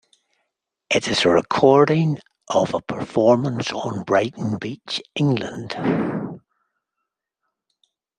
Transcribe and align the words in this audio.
It 0.89 1.07
is 1.07 1.25
a 1.25 1.29
recording 1.29 2.17
of 2.47 2.73
a 2.73 2.81
performance 2.81 3.71
on 3.71 4.01
Brighton 4.01 4.57
Beach, 4.57 4.99
England. 5.13 5.75